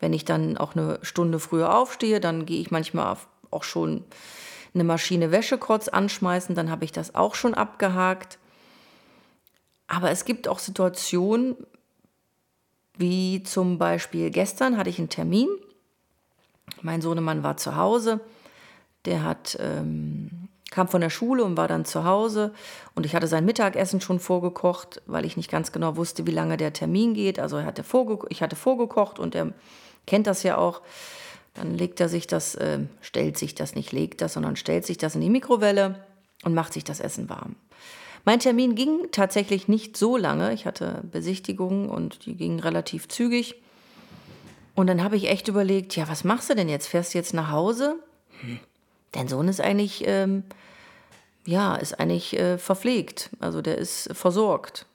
Wenn 0.00 0.12
ich 0.12 0.24
dann 0.24 0.58
auch 0.58 0.76
eine 0.76 0.98
Stunde 1.02 1.40
früher 1.40 1.74
aufstehe, 1.74 2.20
dann 2.20 2.46
gehe 2.46 2.60
ich 2.60 2.70
manchmal 2.70 3.16
auch 3.50 3.64
schon 3.64 4.04
eine 4.74 4.84
Maschine 4.84 5.30
Wäsche 5.30 5.58
kurz 5.58 5.88
anschmeißen, 5.88 6.54
dann 6.54 6.70
habe 6.70 6.84
ich 6.84 6.92
das 6.92 7.14
auch 7.14 7.34
schon 7.34 7.54
abgehakt. 7.54 8.38
Aber 9.86 10.10
es 10.10 10.24
gibt 10.24 10.48
auch 10.48 10.58
Situationen, 10.58 11.56
wie 12.96 13.42
zum 13.42 13.78
Beispiel 13.78 14.30
gestern 14.30 14.76
hatte 14.76 14.90
ich 14.90 14.98
einen 14.98 15.08
Termin. 15.08 15.48
Mein 16.82 17.00
Sohnemann 17.00 17.42
war 17.42 17.56
zu 17.56 17.76
Hause. 17.76 18.20
Der 19.04 19.22
hat, 19.22 19.56
ähm, 19.60 20.48
kam 20.70 20.88
von 20.88 21.00
der 21.00 21.10
Schule 21.10 21.44
und 21.44 21.56
war 21.56 21.68
dann 21.68 21.84
zu 21.84 22.04
Hause. 22.04 22.52
Und 22.94 23.06
ich 23.06 23.14
hatte 23.14 23.28
sein 23.28 23.44
Mittagessen 23.44 24.00
schon 24.00 24.20
vorgekocht, 24.20 25.00
weil 25.06 25.24
ich 25.24 25.36
nicht 25.36 25.50
ganz 25.50 25.72
genau 25.72 25.96
wusste, 25.96 26.26
wie 26.26 26.32
lange 26.32 26.56
der 26.56 26.72
Termin 26.72 27.14
geht. 27.14 27.38
Also 27.38 27.56
er 27.56 27.64
hatte 27.64 27.84
ich 28.28 28.42
hatte 28.42 28.56
vorgekocht 28.56 29.18
und 29.18 29.34
er 29.34 29.52
kennt 30.06 30.26
das 30.26 30.42
ja 30.42 30.58
auch. 30.58 30.82
Dann 31.58 31.74
legt 31.74 31.98
er 31.98 32.08
sich 32.08 32.28
das, 32.28 32.54
äh, 32.54 32.78
stellt 33.00 33.36
sich 33.36 33.56
das, 33.56 33.74
nicht 33.74 33.90
legt 33.90 34.20
das, 34.20 34.34
sondern 34.34 34.54
stellt 34.54 34.86
sich 34.86 34.96
das 34.96 35.16
in 35.16 35.20
die 35.20 35.28
Mikrowelle 35.28 36.04
und 36.44 36.54
macht 36.54 36.72
sich 36.72 36.84
das 36.84 37.00
Essen 37.00 37.28
warm. 37.28 37.56
Mein 38.24 38.38
Termin 38.38 38.76
ging 38.76 39.08
tatsächlich 39.10 39.66
nicht 39.66 39.96
so 39.96 40.16
lange. 40.16 40.52
Ich 40.52 40.66
hatte 40.66 41.02
Besichtigungen 41.10 41.88
und 41.88 42.26
die 42.26 42.36
gingen 42.36 42.60
relativ 42.60 43.08
zügig. 43.08 43.56
Und 44.76 44.86
dann 44.86 45.02
habe 45.02 45.16
ich 45.16 45.28
echt 45.28 45.48
überlegt, 45.48 45.96
ja, 45.96 46.08
was 46.08 46.22
machst 46.22 46.48
du 46.48 46.54
denn 46.54 46.68
jetzt? 46.68 46.86
Fährst 46.86 47.14
du 47.14 47.18
jetzt 47.18 47.34
nach 47.34 47.50
Hause? 47.50 47.96
Hm. 48.40 48.60
Dein 49.10 49.26
Sohn 49.26 49.48
ist 49.48 49.60
eigentlich, 49.60 50.04
ähm, 50.06 50.44
ja, 51.44 51.74
ist 51.74 51.98
eigentlich 51.98 52.38
äh, 52.38 52.58
verpflegt. 52.58 53.30
Also 53.40 53.62
der 53.62 53.78
ist 53.78 54.10
versorgt. 54.12 54.86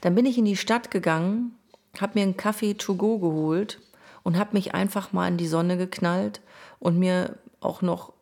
Dann 0.00 0.14
bin 0.14 0.24
ich 0.24 0.38
in 0.38 0.46
die 0.46 0.56
Stadt 0.56 0.90
gegangen, 0.90 1.54
habe 2.00 2.18
mir 2.18 2.22
einen 2.22 2.38
Kaffee 2.38 2.72
to 2.72 2.94
go 2.94 3.18
geholt 3.18 3.78
und 4.22 4.38
habe 4.38 4.52
mich 4.52 4.74
einfach 4.74 5.12
mal 5.12 5.28
in 5.28 5.36
die 5.36 5.48
Sonne 5.48 5.76
geknallt 5.76 6.40
und 6.78 6.98
mir 6.98 7.36
auch 7.60 7.82
noch, 7.82 8.12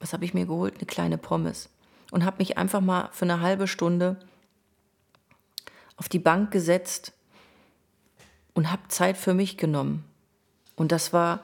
was 0.00 0.12
habe 0.12 0.24
ich 0.24 0.34
mir 0.34 0.46
geholt? 0.46 0.74
Eine 0.76 0.86
kleine 0.86 1.18
Pommes. 1.18 1.70
Und 2.10 2.24
habe 2.24 2.36
mich 2.38 2.58
einfach 2.58 2.80
mal 2.80 3.08
für 3.12 3.24
eine 3.24 3.40
halbe 3.40 3.66
Stunde 3.66 4.16
auf 5.96 6.08
die 6.08 6.18
Bank 6.18 6.50
gesetzt 6.50 7.12
und 8.54 8.70
habe 8.70 8.82
Zeit 8.88 9.16
für 9.16 9.34
mich 9.34 9.56
genommen. 9.56 10.04
Und 10.76 10.92
das 10.92 11.12
war, 11.12 11.40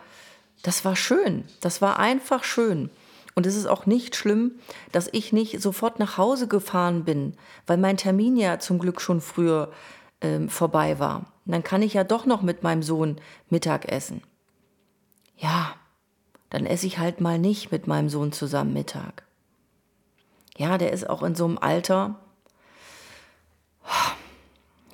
das 0.63 0.85
war 0.85 0.97
schön. 0.97 1.45
Das 1.61 1.83
war 1.83 1.99
einfach 1.99 2.45
schön. 2.45 2.91
Und 3.35 3.47
es 3.47 3.57
ist 3.57 3.67
auch 3.67 3.87
nicht 3.87 4.17
schlimm, 4.17 4.53
dass 4.93 5.09
ich 5.13 5.33
nicht 5.33 5.61
sofort 5.61 5.99
nach 5.99 6.19
Hause 6.19 6.49
gefahren 6.49 7.05
bin, 7.05 7.35
weil 7.67 7.79
mein 7.79 7.97
Termin 7.97 8.37
ja 8.37 8.59
zum 8.59 8.79
Glück 8.79 9.01
schon 9.01 9.21
früher 9.21 9.73
äh, 10.21 10.49
vorbei 10.49 10.99
war. 10.99 11.33
Und 11.47 11.53
dann 11.53 11.63
kann 11.63 11.83
ich 11.83 11.95
ja 11.95 12.05
doch 12.05 12.27
noch 12.27 12.43
mit 12.43 12.63
meinem 12.63 12.83
Sohn 12.83 13.21
Mittag 13.49 13.91
essen. 13.91 14.23
Ja, 15.37 15.75
dann 16.51 16.67
esse 16.67 16.87
ich 16.87 16.99
halt 16.99 17.21
mal 17.21 17.39
nicht 17.39 17.73
mit 17.73 17.87
meinem 17.87 18.09
Sohn 18.09 18.33
zusammen 18.33 18.73
Mittag. 18.73 19.25
Ja, 20.57 20.79
der 20.79 20.93
ist 20.93 21.09
auch 21.09 21.23
in 21.23 21.35
so 21.35 21.45
einem 21.45 21.59
Alter. 21.59 22.17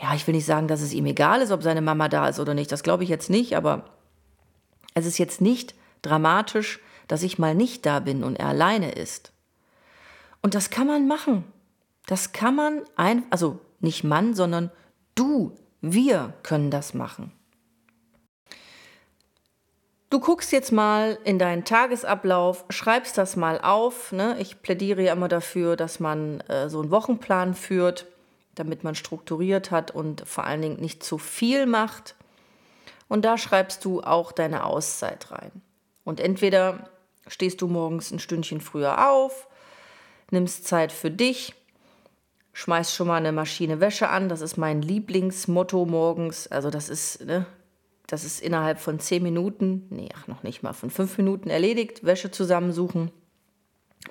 Ja, 0.01 0.15
ich 0.15 0.27
will 0.27 0.35
nicht 0.35 0.47
sagen, 0.47 0.69
dass 0.69 0.83
es 0.83 0.93
ihm 0.93 1.07
egal 1.07 1.41
ist, 1.41 1.51
ob 1.51 1.63
seine 1.63 1.81
Mama 1.81 2.09
da 2.09 2.29
ist 2.29 2.39
oder 2.39 2.55
nicht. 2.55 2.71
Das 2.71 2.83
glaube 2.83 3.03
ich 3.03 3.09
jetzt 3.09 3.31
nicht, 3.31 3.57
aber 3.57 3.87
es 4.95 5.07
ist 5.07 5.19
jetzt 5.19 5.41
nicht 5.41 5.75
dramatisch, 6.03 6.81
dass 7.09 7.23
ich 7.23 7.39
mal 7.39 7.55
nicht 7.55 7.87
da 7.87 8.01
bin 8.01 8.23
und 8.23 8.37
er 8.37 8.49
alleine 8.49 8.93
ist. 8.93 9.33
Und 10.43 10.55
das 10.55 10.71
kann 10.71 10.87
man 10.87 11.09
machen. 11.09 11.45
Das 12.07 12.33
kann 12.33 12.55
man 12.55 12.83
ein, 12.95 13.25
also 13.31 13.59
nicht 13.81 14.05
Mann, 14.05 14.35
sondern 14.35 14.71
du 15.17 15.57
wir 15.93 16.35
können 16.43 16.71
das 16.71 16.95
machen. 16.95 17.33
Du 20.09 20.21
guckst 20.21 20.53
jetzt 20.53 20.73
mal 20.73 21.19
in 21.25 21.39
deinen 21.39 21.65
Tagesablauf, 21.65 22.65
schreibst 22.71 23.19
das 23.19 23.37
mal 23.37 23.61
auf. 23.61 24.13
Ne? 24.13 24.37
Ich 24.41 24.63
plädiere 24.63 25.03
ja 25.03 25.13
immer 25.13 25.29
dafür, 25.29 25.77
dass 25.77 26.01
man 26.01 26.41
äh, 26.43 26.69
so 26.71 26.81
einen 26.81 26.91
Wochenplan 26.91 27.55
führt, 27.55 28.07
damit 28.55 28.85
man 28.85 28.95
strukturiert 28.95 29.71
hat 29.71 29.91
und 29.91 30.27
vor 30.27 30.45
allen 30.45 30.63
Dingen 30.63 30.81
nicht 30.81 31.03
zu 31.03 31.19
viel 31.19 31.67
macht. 31.67 32.15
Und 33.09 33.25
da 33.25 33.37
schreibst 33.37 33.85
du 33.85 34.01
auch 34.03 34.33
deine 34.33 34.65
Auszeit 34.65 35.31
rein. 35.31 35.51
Und 36.05 36.21
entweder 36.21 36.89
stehst 37.27 37.61
du 37.61 37.67
morgens 37.67 38.11
ein 38.13 38.21
Stündchen 38.21 38.61
früher 38.61 39.11
auf, 39.11 39.49
nimmst 40.31 40.67
Zeit 40.67 40.93
für 40.93 41.11
dich 41.11 41.55
schmeiß 42.57 42.95
schon 42.95 43.09
mal 43.09 43.17
eine 43.17 43.33
Maschine 43.33 43.81
Wäsche 43.81 44.09
an. 44.09 44.31
Das 44.31 44.41
ist 44.41 44.57
mein 44.57 44.81
Lieblingsmotto 44.81 45.85
morgens. 45.85 46.49
Also 46.49 46.71
das 46.71 46.89
ist, 46.89 47.23
ne, 47.23 47.45
das 48.07 48.25
ist 48.25 48.41
innerhalb 48.41 48.79
von 48.79 48.99
zehn 48.99 49.23
Minuten, 49.23 49.87
nee, 49.91 50.09
ach, 50.17 50.27
noch 50.27 50.43
nicht 50.43 50.63
mal, 50.63 50.73
von 50.73 50.89
fünf 50.89 51.19
Minuten 51.19 51.51
erledigt. 51.51 52.03
Wäsche 52.07 52.31
zusammensuchen, 52.31 53.11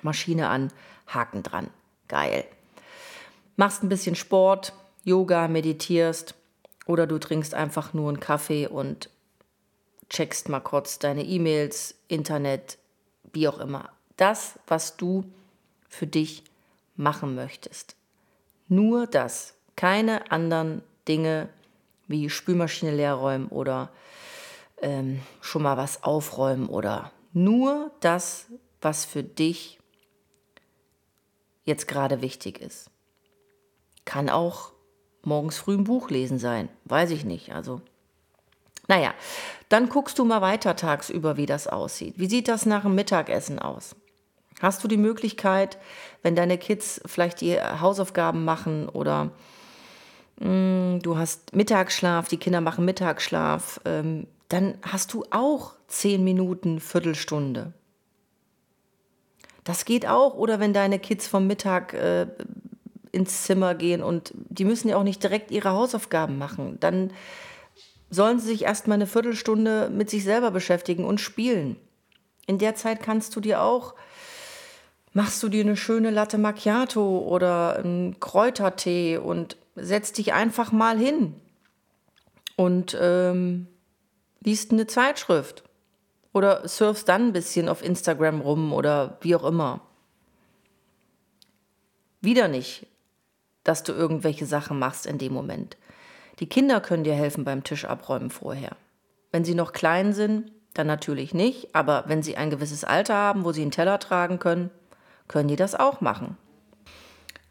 Maschine 0.02 0.48
an, 0.48 0.72
Haken 1.08 1.42
dran. 1.42 1.70
Geil. 2.06 2.44
Machst 3.56 3.82
ein 3.82 3.88
bisschen 3.88 4.14
Sport, 4.14 4.72
Yoga, 5.02 5.48
meditierst 5.48 6.36
oder 6.86 7.08
du 7.08 7.18
trinkst 7.18 7.52
einfach 7.52 7.94
nur 7.94 8.10
einen 8.10 8.20
Kaffee 8.20 8.68
und 8.68 9.10
checkst 10.08 10.48
mal 10.48 10.60
kurz 10.60 11.00
deine 11.00 11.24
E-Mails, 11.24 11.96
Internet, 12.06 12.78
wie 13.32 13.48
auch 13.48 13.58
immer. 13.58 13.90
Das, 14.16 14.60
was 14.68 14.96
du 14.96 15.24
für 15.88 16.06
dich 16.06 16.44
machen 16.94 17.34
möchtest. 17.34 17.95
Nur 18.68 19.06
das, 19.06 19.54
keine 19.76 20.30
anderen 20.30 20.82
Dinge 21.06 21.48
wie 22.08 22.30
Spülmaschine 22.30 22.94
leerräumen 22.94 23.48
oder 23.48 23.90
ähm, 24.80 25.20
schon 25.40 25.62
mal 25.62 25.76
was 25.76 26.02
aufräumen 26.02 26.68
oder 26.68 27.12
nur 27.32 27.90
das, 28.00 28.46
was 28.80 29.04
für 29.04 29.22
dich 29.22 29.78
jetzt 31.64 31.88
gerade 31.88 32.22
wichtig 32.22 32.60
ist. 32.60 32.90
Kann 34.04 34.30
auch 34.30 34.72
morgens 35.22 35.58
früh 35.58 35.74
ein 35.74 35.84
Buch 35.84 36.10
lesen 36.10 36.38
sein, 36.38 36.68
weiß 36.84 37.10
ich 37.10 37.24
nicht. 37.24 37.52
Also 37.52 37.80
Naja, 38.88 39.14
dann 39.68 39.88
guckst 39.88 40.18
du 40.18 40.24
mal 40.24 40.40
weiter 40.42 40.76
tagsüber, 40.76 41.36
wie 41.36 41.46
das 41.46 41.66
aussieht. 41.66 42.14
Wie 42.18 42.28
sieht 42.28 42.46
das 42.48 42.66
nach 42.66 42.82
dem 42.82 42.94
Mittagessen 42.94 43.58
aus? 43.58 43.96
Hast 44.60 44.82
du 44.82 44.88
die 44.88 44.96
Möglichkeit, 44.96 45.78
wenn 46.22 46.34
deine 46.34 46.58
Kids 46.58 47.00
vielleicht 47.04 47.40
die 47.40 47.60
Hausaufgaben 47.60 48.44
machen 48.44 48.88
oder 48.88 49.30
mh, 50.40 50.48
mm, 50.48 51.02
du 51.02 51.18
hast 51.18 51.54
Mittagsschlaf, 51.54 52.28
die 52.28 52.38
Kinder 52.38 52.60
machen 52.60 52.84
Mittagsschlaf, 52.84 53.80
ähm, 53.84 54.26
dann 54.48 54.78
hast 54.82 55.12
du 55.12 55.24
auch 55.30 55.74
zehn 55.88 56.24
Minuten, 56.24 56.80
Viertelstunde. 56.80 57.72
Das 59.64 59.84
geht 59.84 60.06
auch. 60.06 60.34
Oder 60.34 60.60
wenn 60.60 60.72
deine 60.72 60.98
Kids 60.98 61.26
vom 61.26 61.46
Mittag 61.46 61.92
äh, 61.92 62.28
ins 63.12 63.42
Zimmer 63.42 63.74
gehen 63.74 64.02
und 64.02 64.32
die 64.34 64.64
müssen 64.64 64.88
ja 64.88 64.96
auch 64.96 65.02
nicht 65.02 65.22
direkt 65.22 65.50
ihre 65.50 65.72
Hausaufgaben 65.72 66.38
machen, 66.38 66.78
dann 66.80 67.12
sollen 68.08 68.38
sie 68.38 68.46
sich 68.46 68.62
erstmal 68.62 68.96
eine 68.96 69.06
Viertelstunde 69.06 69.90
mit 69.90 70.08
sich 70.10 70.22
selber 70.22 70.52
beschäftigen 70.52 71.04
und 71.04 71.20
spielen. 71.20 71.76
In 72.46 72.58
der 72.58 72.76
Zeit 72.76 73.02
kannst 73.02 73.34
du 73.34 73.40
dir 73.40 73.60
auch, 73.60 73.94
machst 75.16 75.42
du 75.42 75.48
dir 75.48 75.62
eine 75.62 75.78
schöne 75.78 76.10
Latte 76.10 76.36
Macchiato 76.36 77.20
oder 77.20 77.76
einen 77.76 78.20
Kräutertee 78.20 79.16
und 79.16 79.56
setzt 79.74 80.18
dich 80.18 80.34
einfach 80.34 80.72
mal 80.72 80.98
hin 80.98 81.34
und 82.54 82.94
ähm, 83.00 83.66
liest 84.40 84.72
eine 84.72 84.86
Zeitschrift 84.86 85.64
oder 86.34 86.68
surfst 86.68 87.08
dann 87.08 87.28
ein 87.28 87.32
bisschen 87.32 87.70
auf 87.70 87.82
Instagram 87.82 88.42
rum 88.42 88.74
oder 88.74 89.16
wie 89.22 89.34
auch 89.34 89.44
immer. 89.44 89.80
Wieder 92.20 92.48
nicht, 92.48 92.86
dass 93.64 93.84
du 93.84 93.94
irgendwelche 93.94 94.44
Sachen 94.44 94.78
machst 94.78 95.06
in 95.06 95.16
dem 95.16 95.32
Moment. 95.32 95.78
Die 96.40 96.46
Kinder 96.46 96.82
können 96.82 97.04
dir 97.04 97.14
helfen 97.14 97.44
beim 97.44 97.64
Tisch 97.64 97.86
abräumen 97.86 98.28
vorher. 98.28 98.76
Wenn 99.32 99.46
sie 99.46 99.54
noch 99.54 99.72
klein 99.72 100.12
sind, 100.12 100.52
dann 100.74 100.86
natürlich 100.86 101.32
nicht, 101.32 101.74
aber 101.74 102.04
wenn 102.06 102.22
sie 102.22 102.36
ein 102.36 102.50
gewisses 102.50 102.84
Alter 102.84 103.14
haben, 103.14 103.46
wo 103.46 103.52
sie 103.52 103.62
einen 103.62 103.70
Teller 103.70 103.98
tragen 103.98 104.38
können, 104.38 104.70
können 105.28 105.48
die 105.48 105.56
das 105.56 105.74
auch 105.74 106.00
machen. 106.00 106.36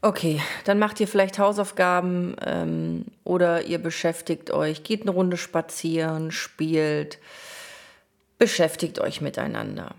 Okay, 0.01 0.41
dann 0.65 0.77
macht 0.77 0.99
ihr 0.99 1.07
vielleicht 1.07 1.39
Hausaufgaben 1.39 2.35
ähm, 2.45 3.05
oder 3.23 3.63
ihr 3.63 3.79
beschäftigt 3.79 4.51
euch, 4.51 4.83
geht 4.83 5.01
eine 5.01 5.11
Runde 5.11 5.37
spazieren, 5.37 6.31
spielt, 6.31 7.17
beschäftigt 8.37 8.99
euch 8.99 9.21
miteinander. 9.21 9.95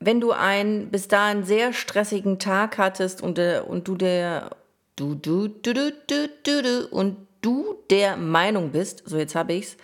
Wenn 0.00 0.20
du 0.20 0.32
einen 0.32 0.90
bis 0.90 1.06
dahin 1.06 1.44
sehr 1.44 1.72
stressigen 1.72 2.38
Tag 2.38 2.78
hattest 2.78 3.22
und, 3.22 3.38
äh, 3.38 3.62
und 3.64 3.86
du 3.86 3.94
der 3.94 4.50
du, 4.96 5.14
du, 5.14 5.48
du, 5.48 5.74
du, 5.74 5.92
du, 6.06 6.28
du, 6.42 6.62
du, 6.62 6.88
und 6.88 7.16
du 7.40 7.76
der 7.90 8.16
Meinung 8.16 8.70
bist, 8.70 9.02
so 9.06 9.18
jetzt 9.18 9.34
habe 9.34 9.54
ich's, 9.54 9.76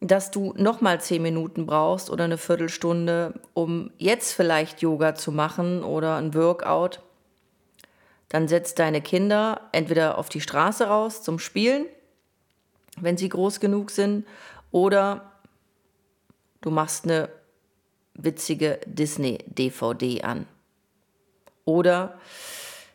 dass 0.00 0.30
du 0.30 0.54
nochmal 0.56 1.00
zehn 1.00 1.22
Minuten 1.22 1.66
brauchst 1.66 2.08
oder 2.10 2.24
eine 2.24 2.38
Viertelstunde, 2.38 3.34
um 3.52 3.90
jetzt 3.98 4.32
vielleicht 4.32 4.80
Yoga 4.80 5.14
zu 5.14 5.30
machen 5.30 5.84
oder 5.84 6.16
ein 6.16 6.34
Workout, 6.34 7.02
dann 8.30 8.48
setzt 8.48 8.78
deine 8.78 9.02
Kinder 9.02 9.68
entweder 9.72 10.16
auf 10.16 10.28
die 10.28 10.40
Straße 10.40 10.86
raus 10.86 11.22
zum 11.22 11.38
Spielen, 11.38 11.86
wenn 12.98 13.18
sie 13.18 13.28
groß 13.28 13.60
genug 13.60 13.90
sind, 13.90 14.26
oder 14.70 15.32
du 16.60 16.70
machst 16.70 17.04
eine 17.04 17.28
witzige 18.14 18.80
Disney-DVD 18.86 20.22
an. 20.22 20.46
Oder 21.64 22.18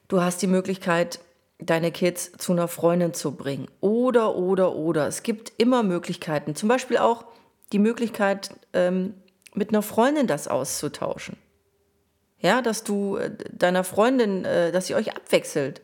du 0.07 0.21
hast 0.21 0.41
die 0.41 0.47
Möglichkeit, 0.47 1.19
deine 1.59 1.91
Kids 1.91 2.33
zu 2.37 2.51
einer 2.51 2.67
Freundin 2.67 3.13
zu 3.13 3.35
bringen. 3.35 3.67
Oder, 3.81 4.35
oder, 4.35 4.75
oder. 4.75 5.07
Es 5.07 5.23
gibt 5.23 5.53
immer 5.57 5.83
Möglichkeiten. 5.83 6.55
Zum 6.55 6.69
Beispiel 6.69 6.97
auch 6.97 7.25
die 7.71 7.79
Möglichkeit, 7.79 8.51
ähm, 8.73 9.13
mit 9.53 9.69
einer 9.69 9.81
Freundin 9.81 10.27
das 10.27 10.47
auszutauschen. 10.47 11.37
Ja, 12.39 12.61
dass 12.61 12.83
du 12.83 13.17
äh, 13.17 13.31
deiner 13.51 13.83
Freundin, 13.83 14.43
äh, 14.45 14.71
dass 14.71 14.89
ihr 14.89 14.97
euch 14.97 15.15
abwechselt. 15.15 15.81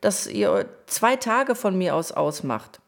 Dass 0.00 0.26
ihr 0.26 0.68
zwei 0.86 1.16
Tage 1.16 1.54
von 1.54 1.76
mir 1.76 1.94
aus 1.94 2.12
ausmacht. 2.12 2.80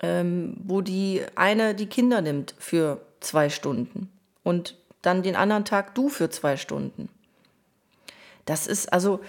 Ähm, 0.00 0.56
wo 0.62 0.80
die 0.80 1.22
eine 1.34 1.74
die 1.74 1.86
Kinder 1.86 2.20
nimmt 2.20 2.54
für 2.58 3.00
zwei 3.20 3.48
Stunden 3.48 4.10
und 4.42 4.76
dann 5.02 5.22
den 5.22 5.36
anderen 5.36 5.64
Tag 5.64 5.94
du 5.94 6.08
für 6.08 6.30
zwei 6.30 6.56
Stunden. 6.56 7.08
Das 8.44 8.66
ist 8.66 8.92
also, 8.92 9.20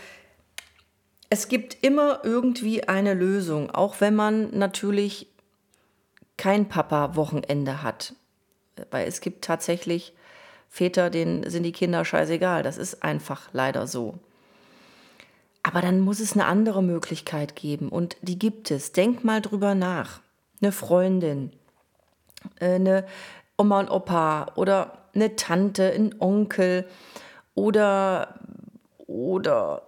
es 1.30 1.48
gibt 1.48 1.84
immer 1.84 2.20
irgendwie 2.24 2.88
eine 2.88 3.14
Lösung, 3.14 3.72
auch 3.72 4.02
wenn 4.02 4.16
man 4.16 4.58
natürlich 4.58 5.28
kein 6.38 6.68
Papa-Wochenende 6.68 7.82
hat. 7.82 8.14
Weil 8.92 9.08
es 9.08 9.22
gibt 9.22 9.44
tatsächlich 9.44 10.14
Väter, 10.70 11.10
denen 11.10 11.50
sind 11.50 11.64
die 11.64 11.72
Kinder 11.72 12.04
scheißegal. 12.04 12.62
Das 12.64 12.78
ist 12.78 13.04
einfach 13.04 13.50
leider 13.54 13.88
so. 13.88 14.20
Aber 15.64 15.82
dann 15.82 16.02
muss 16.02 16.20
es 16.20 16.34
eine 16.34 16.46
andere 16.46 16.84
Möglichkeit 16.84 17.56
geben 17.56 17.90
und 17.90 18.18
die 18.22 18.38
gibt 18.38 18.70
es. 18.70 18.92
Denk 18.92 19.24
mal 19.24 19.42
drüber 19.42 19.74
nach. 19.74 20.22
Eine 20.62 20.72
Freundin, 20.72 21.52
äh, 22.60 22.76
eine 22.76 23.06
Oma 23.58 23.80
und 23.80 23.90
Opa 23.90 24.52
oder 24.56 25.06
eine 25.16 25.36
Tante, 25.36 25.92
ein 25.92 26.14
Onkel 26.20 26.86
oder 27.56 28.36
oder 29.08 29.85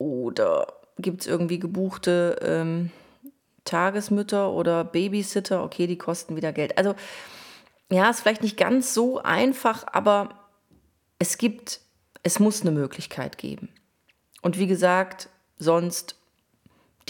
oder 0.00 0.66
gibt 0.98 1.20
es 1.20 1.26
irgendwie 1.26 1.58
gebuchte 1.58 2.38
ähm, 2.42 2.90
Tagesmütter 3.64 4.50
oder 4.50 4.82
Babysitter? 4.82 5.62
Okay, 5.62 5.86
die 5.86 5.98
kosten 5.98 6.36
wieder 6.36 6.52
Geld. 6.52 6.78
Also 6.78 6.94
ja, 7.90 8.08
ist 8.08 8.20
vielleicht 8.20 8.42
nicht 8.42 8.56
ganz 8.56 8.94
so 8.94 9.20
einfach, 9.22 9.84
aber 9.92 10.30
es 11.18 11.36
gibt, 11.36 11.80
es 12.22 12.38
muss 12.38 12.62
eine 12.62 12.70
Möglichkeit 12.70 13.36
geben. 13.36 13.68
Und 14.40 14.58
wie 14.58 14.66
gesagt, 14.66 15.28
sonst 15.58 16.16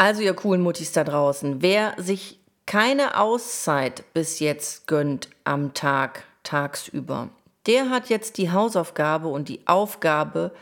Also 0.00 0.22
ihr 0.22 0.32
coolen 0.32 0.62
Muttis 0.62 0.92
da 0.92 1.04
draußen, 1.04 1.60
wer 1.60 1.92
sich 1.98 2.40
keine 2.64 3.18
Auszeit 3.18 4.02
bis 4.14 4.38
jetzt 4.38 4.86
gönnt 4.86 5.28
am 5.44 5.74
Tag, 5.74 6.24
tagsüber, 6.42 7.28
der 7.66 7.90
hat 7.90 8.08
jetzt 8.08 8.38
die 8.38 8.50
Hausaufgabe 8.50 9.28
und 9.28 9.50
die 9.50 9.60
Aufgabe, 9.66 10.52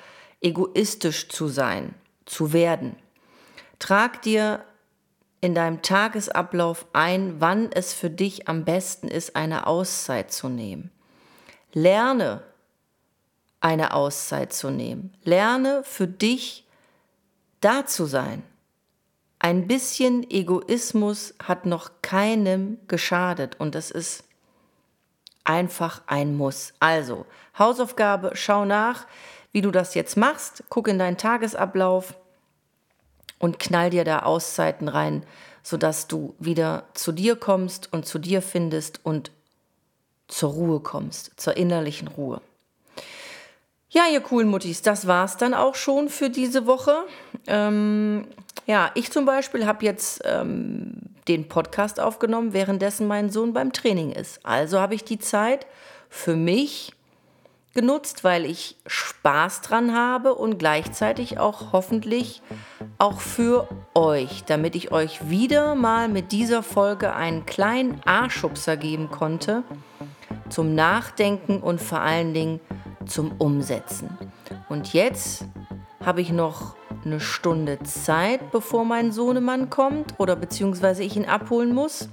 egoistisch 0.41 1.29
zu 1.29 1.47
sein. 1.47 1.95
zu 2.27 2.53
werden. 2.53 2.97
Trag 3.79 4.23
dir 4.23 4.65
in 5.41 5.55
deinem 5.55 5.83
Tagesablauf 5.83 6.87
ein, 6.93 7.41
wann 7.41 7.71
es 7.71 7.95
für 7.95 8.11
dich 8.11 8.49
am 8.49 8.65
besten 8.65 9.07
ist, 9.07 9.37
eine 9.37 9.69
Auszeit 9.69 10.33
zu 10.33 10.49
nehmen. 10.49 10.91
Lerne 11.73 12.43
eine 13.61 13.95
Auszeit 13.95 14.53
zu 14.53 14.71
nehmen. 14.71 15.15
Lerne 15.23 15.85
für 15.85 16.09
dich 16.09 16.67
da 17.61 17.87
zu 17.87 18.05
sein. 18.05 18.43
Ein 19.41 19.69
bisschen 19.69 20.29
Egoismus 20.29 21.35
hat 21.43 21.65
noch 21.65 21.91
keinem 22.03 22.79
geschadet 22.89 23.61
und 23.61 23.75
das 23.75 23.91
ist 23.91 24.25
einfach 25.45 26.03
ein 26.07 26.37
Muss. 26.37 26.75
Also, 26.81 27.25
Hausaufgabe, 27.59 28.33
schau 28.35 28.65
nach, 28.65 29.07
wie 29.53 29.63
du 29.63 29.71
das 29.71 29.95
jetzt 29.95 30.17
machst, 30.17 30.65
guck 30.69 30.89
in 30.89 30.99
deinen 30.99 31.17
Tagesablauf 31.17 32.15
und 33.39 33.59
knall 33.59 33.91
dir 33.91 34.05
da 34.05 34.21
Auszeiten 34.21 34.89
rein, 34.89 35.25
sodass 35.63 36.09
du 36.09 36.35
wieder 36.39 36.85
zu 36.95 37.13
dir 37.13 37.37
kommst 37.37 37.93
und 37.93 38.07
zu 38.07 38.19
dir 38.19 38.43
findest 38.43 39.05
und 39.05 39.31
zur 40.27 40.51
Ruhe 40.51 40.81
kommst, 40.81 41.33
zur 41.41 41.57
innerlichen 41.57 42.09
Ruhe. 42.09 42.41
Ja, 43.91 44.03
ihr 44.13 44.21
coolen 44.21 44.49
Muttis, 44.49 44.83
das 44.83 45.07
war's 45.07 45.39
dann 45.39 45.55
auch 45.55 45.75
schon 45.75 46.11
für 46.11 46.29
diese 46.29 46.67
Woche. 46.67 46.95
Ähm, 47.47 48.27
ja, 48.67 48.91
ich 48.95 49.11
zum 49.11 49.25
Beispiel 49.25 49.67
habe 49.67 49.85
jetzt 49.85 50.21
ähm, 50.25 50.93
den 51.27 51.49
Podcast 51.49 51.99
aufgenommen, 51.99 52.53
währenddessen 52.53 53.07
mein 53.07 53.31
Sohn 53.31 53.55
beim 53.55 53.73
Training 53.73 54.13
ist. 54.13 54.45
Also 54.45 54.79
habe 54.79 54.95
ich 54.95 55.05
die 55.05 55.19
Zeit 55.19 55.67
für 56.11 56.37
mich 56.37 56.93
genutzt, 57.73 58.25
weil 58.25 58.45
ich 58.45 58.77
Spaß 58.87 59.63
dran 59.63 59.95
habe 59.95 60.35
und 60.35 60.59
gleichzeitig 60.59 61.39
auch 61.39 61.73
hoffentlich 61.73 62.43
auch 62.99 63.21
für 63.21 63.69
euch, 63.95 64.45
damit 64.45 64.75
ich 64.75 64.93
euch 64.93 65.31
wieder 65.31 65.75
mal 65.75 66.09
mit 66.09 66.33
dieser 66.33 66.63
Folge 66.63 67.15
einen 67.15 67.47
kleinen 67.47 68.03
A-Schubser 68.05 68.77
geben 68.77 69.11
konnte 69.11 69.63
zum 70.51 70.75
Nachdenken 70.75 71.61
und 71.61 71.81
vor 71.81 72.01
allen 72.01 72.35
Dingen 72.35 72.61
zum 73.09 73.33
Umsetzen. 73.39 74.17
Und 74.69 74.93
jetzt 74.93 75.45
habe 76.05 76.21
ich 76.21 76.31
noch 76.31 76.77
eine 77.05 77.21
Stunde 77.21 77.79
Zeit, 77.83 78.51
bevor 78.51 78.85
mein 78.85 79.13
Sohnemann 79.13 79.71
kommt 79.71 80.15
oder 80.19 80.37
beziehungsweise 80.37 81.03
ich 81.03 81.17
ihn 81.17 81.25
abholen 81.25 81.75
muss. 81.75 82.09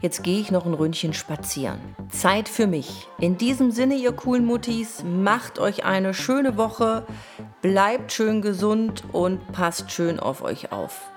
Jetzt 0.00 0.22
gehe 0.22 0.40
ich 0.40 0.50
noch 0.50 0.66
ein 0.66 0.74
Ründchen 0.74 1.14
spazieren. 1.14 1.78
Zeit 2.10 2.48
für 2.48 2.66
mich. 2.66 3.08
In 3.18 3.38
diesem 3.38 3.70
Sinne, 3.70 3.94
ihr 3.94 4.12
coolen 4.12 4.44
Muttis, 4.44 5.02
macht 5.04 5.58
euch 5.58 5.84
eine 5.84 6.14
schöne 6.14 6.56
Woche, 6.56 7.06
bleibt 7.62 8.12
schön 8.12 8.42
gesund 8.42 9.04
und 9.12 9.52
passt 9.52 9.90
schön 9.90 10.20
auf 10.20 10.42
euch 10.42 10.70
auf. 10.70 11.10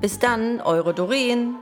Bis 0.00 0.18
dann, 0.18 0.60
eure 0.60 0.92
Doreen. 0.92 1.56